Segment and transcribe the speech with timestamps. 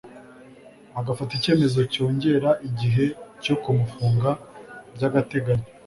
[0.99, 3.05] agafata icyemezo cyongera igihe
[3.43, 4.29] cyo kumufunga
[4.95, 5.67] by'agateganyo